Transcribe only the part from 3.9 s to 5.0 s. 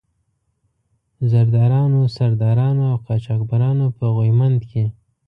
په غويمند کې.